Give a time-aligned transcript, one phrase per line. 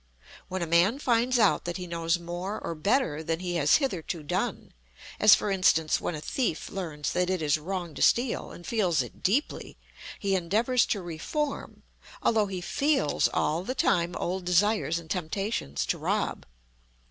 [0.47, 4.23] When a man finds out that he knows more or better than he has hitherto
[4.23, 4.73] done:
[5.19, 9.03] as, for instance, when a thief learns that it is wrong to steal, and feels
[9.03, 9.77] it deeply,
[10.17, 11.83] he endeavors to reform,
[12.23, 16.47] although he feels all the time old desires and temptations to rob.